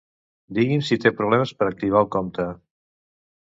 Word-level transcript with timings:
Digui'm 0.57 0.81
si 0.87 0.97
té 1.03 1.11
problemes 1.21 1.53
per 1.61 1.69
activar 1.69 2.03
el 2.05 2.11
compte. 2.19 2.51